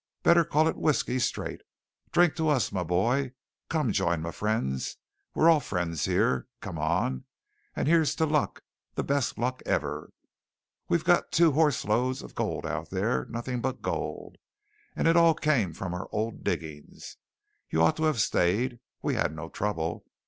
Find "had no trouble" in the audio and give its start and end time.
19.13-20.03